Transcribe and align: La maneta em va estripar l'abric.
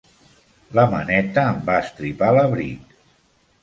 La 0.79 0.85
maneta 0.95 1.45
em 1.53 1.63
va 1.69 1.79
estripar 1.85 2.35
l'abric. 2.41 3.01